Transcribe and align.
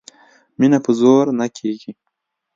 مینه 0.59 0.79
په 0.85 0.91
زور 0.99 1.25
نه 1.39 1.47
کېږي 1.57 1.91